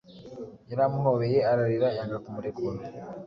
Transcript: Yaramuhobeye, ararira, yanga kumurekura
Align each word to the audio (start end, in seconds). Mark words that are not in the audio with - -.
Yaramuhobeye, 0.69 1.39
ararira, 1.51 1.87
yanga 1.97 2.17
kumurekura 2.23 2.77